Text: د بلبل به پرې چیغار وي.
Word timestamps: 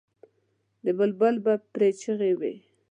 د 0.83 0.85
بلبل 0.97 1.35
به 1.43 1.53
پرې 1.73 1.89
چیغار 1.99 2.33
وي. 2.39 2.55